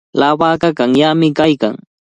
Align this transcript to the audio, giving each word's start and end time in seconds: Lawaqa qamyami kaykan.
Lawaqa 0.19 0.69
qamyami 0.77 1.27
kaykan. 1.37 1.75